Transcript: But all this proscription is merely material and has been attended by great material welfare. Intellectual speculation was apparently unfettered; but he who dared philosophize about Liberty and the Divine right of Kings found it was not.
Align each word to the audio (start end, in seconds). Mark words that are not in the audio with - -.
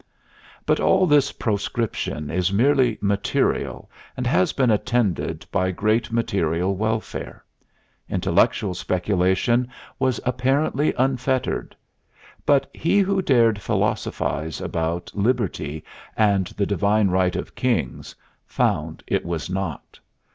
But 0.65 0.79
all 0.79 1.05
this 1.05 1.31
proscription 1.31 2.31
is 2.31 2.51
merely 2.51 2.97
material 3.01 3.87
and 4.17 4.25
has 4.25 4.51
been 4.51 4.71
attended 4.71 5.45
by 5.51 5.69
great 5.69 6.11
material 6.11 6.75
welfare. 6.75 7.45
Intellectual 8.09 8.73
speculation 8.73 9.67
was 9.99 10.19
apparently 10.25 10.91
unfettered; 10.97 11.75
but 12.47 12.67
he 12.73 12.97
who 12.97 13.21
dared 13.21 13.61
philosophize 13.61 14.59
about 14.59 15.11
Liberty 15.13 15.83
and 16.17 16.47
the 16.47 16.65
Divine 16.65 17.09
right 17.09 17.35
of 17.35 17.53
Kings 17.53 18.15
found 18.47 19.03
it 19.05 19.23
was 19.23 19.51
not. 19.51 19.99